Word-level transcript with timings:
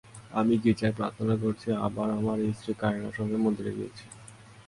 আমি 0.31 0.53
গির্জায় 0.63 0.95
প্রার্থনা 0.99 1.35
করেছি, 1.41 1.69
আবার 1.87 2.07
আমার 2.19 2.37
স্ত্রী 2.57 2.71
কারিনার 2.81 3.17
সঙ্গে 3.19 3.37
মন্দিরে 3.37 3.71
গিয়েছি। 3.77 4.05